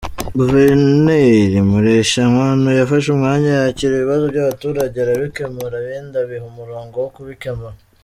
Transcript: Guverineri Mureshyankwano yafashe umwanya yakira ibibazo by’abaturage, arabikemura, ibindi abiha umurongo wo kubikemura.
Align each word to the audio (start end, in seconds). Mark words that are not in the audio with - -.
Guverineri 0.39 1.57
Mureshyankwano 1.71 2.69
yafashe 2.79 3.07
umwanya 3.11 3.49
yakira 3.61 3.91
ibibazo 3.95 4.23
by’abaturage, 4.31 4.95
arabikemura, 4.99 5.75
ibindi 5.83 6.15
abiha 6.23 6.45
umurongo 6.51 6.95
wo 7.03 7.11
kubikemura. 7.17 7.75